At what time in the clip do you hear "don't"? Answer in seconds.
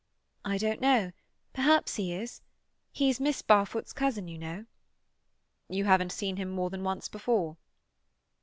0.57-0.81